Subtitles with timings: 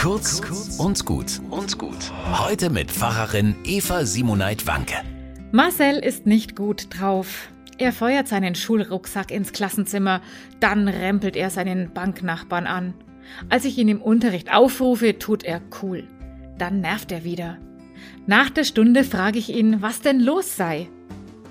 [0.00, 0.40] Kurz
[0.78, 2.10] und gut und gut.
[2.32, 4.94] Heute mit Pfarrerin Eva Simoneit Wanke.
[5.52, 7.50] Marcel ist nicht gut drauf.
[7.76, 10.22] Er feuert seinen Schulrucksack ins Klassenzimmer,
[10.58, 12.94] dann rempelt er seinen Banknachbarn an.
[13.50, 16.04] Als ich ihn im Unterricht aufrufe, tut er cool.
[16.56, 17.58] Dann nervt er wieder.
[18.26, 20.88] Nach der Stunde frage ich ihn, was denn los sei.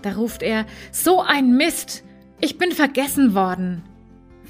[0.02, 2.04] Da ruft er, so ein Mist!
[2.42, 3.84] Ich bin vergessen worden.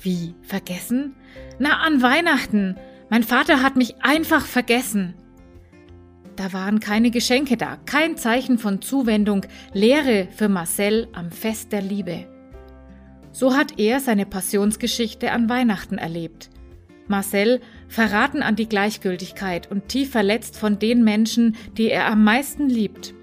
[0.01, 1.15] Wie vergessen?
[1.59, 2.77] Na, an Weihnachten.
[3.09, 5.15] Mein Vater hat mich einfach vergessen.
[6.35, 11.81] Da waren keine Geschenke da, kein Zeichen von Zuwendung, Leere für Marcel am Fest der
[11.81, 12.27] Liebe.
[13.31, 16.49] So hat er seine Passionsgeschichte an Weihnachten erlebt.
[17.07, 22.69] Marcel verraten an die Gleichgültigkeit und tief verletzt von den Menschen, die er am meisten
[22.69, 23.15] liebt.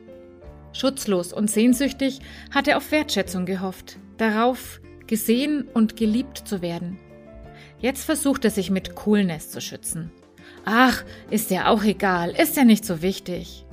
[0.73, 2.19] Schutzlos und sehnsüchtig
[2.53, 6.99] hat er auf Wertschätzung gehofft, darauf gesehen und geliebt zu werden.
[7.79, 10.11] Jetzt versucht er sich mit Coolness zu schützen.
[10.65, 13.65] Ach, ist ja auch egal, ist ja nicht so wichtig.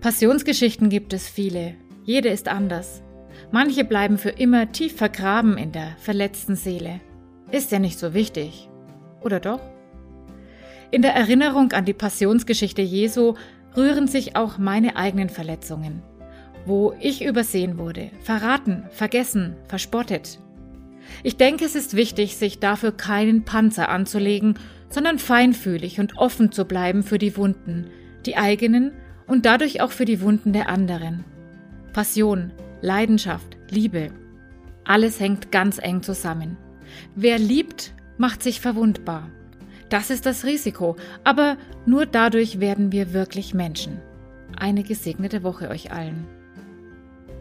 [0.00, 1.74] Passionsgeschichten gibt es viele,
[2.04, 3.02] jede ist anders.
[3.50, 7.00] Manche bleiben für immer tief vergraben in der verletzten Seele.
[7.50, 8.68] Ist ja nicht so wichtig.
[9.22, 9.60] Oder doch?
[10.90, 13.34] In der Erinnerung an die Passionsgeschichte Jesu
[13.76, 16.02] rühren sich auch meine eigenen Verletzungen,
[16.64, 20.38] wo ich übersehen wurde, verraten, vergessen, verspottet.
[21.22, 26.64] Ich denke, es ist wichtig, sich dafür keinen Panzer anzulegen, sondern feinfühlig und offen zu
[26.64, 27.86] bleiben für die Wunden,
[28.24, 28.92] die eigenen
[29.26, 31.24] und dadurch auch für die Wunden der anderen.
[31.92, 34.10] Passion, Leidenschaft, Liebe.
[34.84, 36.56] Alles hängt ganz eng zusammen.
[37.14, 39.28] Wer liebt, macht sich verwundbar.
[39.88, 44.00] Das ist das Risiko, aber nur dadurch werden wir wirklich Menschen.
[44.56, 46.26] Eine gesegnete Woche euch allen.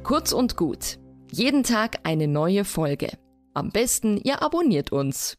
[0.04, 1.00] Kurz und gut.
[1.32, 3.10] Jeden Tag eine neue Folge.
[3.56, 5.38] Am besten, ihr abonniert uns.